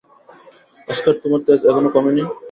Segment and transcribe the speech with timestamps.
[0.87, 2.23] Oscar, তোমার তেজ এখনো কমেনি।